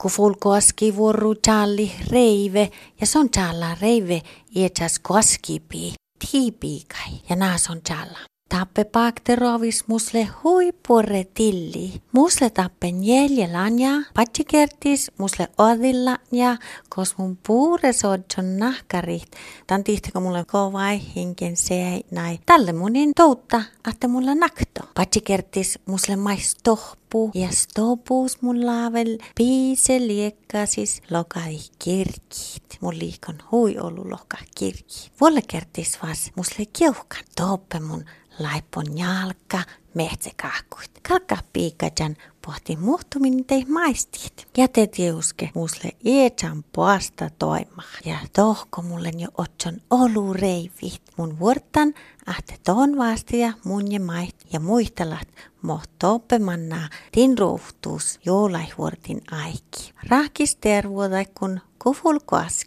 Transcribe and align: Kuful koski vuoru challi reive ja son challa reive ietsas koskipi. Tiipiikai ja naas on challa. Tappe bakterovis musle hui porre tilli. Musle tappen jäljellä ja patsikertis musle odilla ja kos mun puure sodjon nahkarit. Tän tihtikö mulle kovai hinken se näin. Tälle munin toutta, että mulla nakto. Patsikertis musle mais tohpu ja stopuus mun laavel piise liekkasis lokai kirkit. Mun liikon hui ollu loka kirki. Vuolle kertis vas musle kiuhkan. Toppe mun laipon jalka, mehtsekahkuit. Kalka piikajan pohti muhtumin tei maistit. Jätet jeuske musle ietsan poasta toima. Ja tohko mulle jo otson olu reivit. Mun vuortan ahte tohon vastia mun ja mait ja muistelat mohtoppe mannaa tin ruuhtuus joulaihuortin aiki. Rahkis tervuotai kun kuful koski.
Kuful 0.00 0.34
koski 0.40 0.96
vuoru 0.96 1.34
challi 1.34 1.92
reive 2.10 2.70
ja 3.00 3.06
son 3.06 3.28
challa 3.30 3.74
reive 3.80 4.22
ietsas 4.56 4.98
koskipi. 4.98 5.92
Tiipiikai 6.18 7.12
ja 7.28 7.36
naas 7.36 7.70
on 7.70 7.82
challa. 7.82 8.29
Tappe 8.50 8.84
bakterovis 8.84 9.84
musle 9.86 10.24
hui 10.42 10.72
porre 10.88 11.24
tilli. 11.34 12.02
Musle 12.12 12.50
tappen 12.50 13.04
jäljellä 13.04 13.70
ja 13.78 13.90
patsikertis 14.14 15.10
musle 15.18 15.48
odilla 15.58 16.18
ja 16.32 16.56
kos 16.88 17.18
mun 17.18 17.38
puure 17.46 17.92
sodjon 17.92 18.58
nahkarit. 18.58 19.30
Tän 19.66 19.84
tihtikö 19.84 20.20
mulle 20.20 20.44
kovai 20.44 21.00
hinken 21.14 21.56
se 21.56 22.00
näin. 22.10 22.38
Tälle 22.46 22.72
munin 22.72 23.12
toutta, 23.14 23.62
että 23.90 24.08
mulla 24.08 24.34
nakto. 24.34 24.80
Patsikertis 24.94 25.78
musle 25.86 26.16
mais 26.16 26.56
tohpu 26.62 27.30
ja 27.34 27.48
stopuus 27.50 28.42
mun 28.42 28.66
laavel 28.66 29.18
piise 29.34 29.98
liekkasis 29.98 31.02
lokai 31.10 31.58
kirkit. 31.78 32.78
Mun 32.80 32.98
liikon 32.98 33.38
hui 33.52 33.78
ollu 33.78 34.10
loka 34.10 34.36
kirki. 34.58 35.10
Vuolle 35.20 35.42
kertis 35.48 35.98
vas 36.02 36.30
musle 36.36 36.64
kiuhkan. 36.72 37.24
Toppe 37.36 37.80
mun 37.80 38.04
laipon 38.40 38.98
jalka, 38.98 39.62
mehtsekahkuit. 39.94 40.90
Kalka 41.08 41.36
piikajan 41.52 42.16
pohti 42.46 42.76
muhtumin 42.76 43.44
tei 43.44 43.64
maistit. 43.68 44.48
Jätet 44.56 44.98
jeuske 44.98 45.50
musle 45.54 45.90
ietsan 46.04 46.64
poasta 46.72 47.30
toima. 47.38 47.82
Ja 48.04 48.18
tohko 48.32 48.82
mulle 48.82 49.10
jo 49.18 49.28
otson 49.38 49.76
olu 49.90 50.32
reivit. 50.32 51.02
Mun 51.16 51.38
vuortan 51.38 51.94
ahte 52.26 52.54
tohon 52.64 52.98
vastia 52.98 53.52
mun 53.64 53.92
ja 53.92 54.00
mait 54.00 54.36
ja 54.52 54.60
muistelat 54.60 55.28
mohtoppe 55.62 56.38
mannaa 56.38 56.88
tin 57.12 57.38
ruuhtuus 57.38 58.20
joulaihuortin 58.26 59.22
aiki. 59.30 59.92
Rahkis 60.08 60.56
tervuotai 60.56 61.26
kun 61.38 61.60
kuful 61.82 62.18
koski. 62.24 62.60